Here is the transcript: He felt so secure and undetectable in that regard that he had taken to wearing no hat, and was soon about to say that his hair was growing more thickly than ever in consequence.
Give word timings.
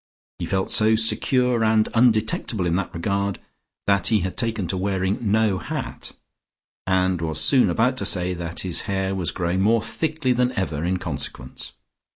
He 0.39 0.47
felt 0.47 0.71
so 0.71 0.95
secure 0.95 1.63
and 1.63 1.87
undetectable 1.93 2.65
in 2.65 2.75
that 2.75 2.91
regard 2.91 3.37
that 3.85 4.07
he 4.07 4.21
had 4.21 4.35
taken 4.35 4.65
to 4.69 4.75
wearing 4.75 5.19
no 5.31 5.59
hat, 5.59 6.13
and 6.87 7.21
was 7.21 7.39
soon 7.39 7.69
about 7.69 7.97
to 7.97 8.05
say 8.07 8.33
that 8.33 8.61
his 8.61 8.81
hair 8.89 9.13
was 9.13 9.29
growing 9.29 9.61
more 9.61 9.83
thickly 9.83 10.33
than 10.33 10.53
ever 10.53 10.83
in 10.83 10.97
consequence. 10.97 11.73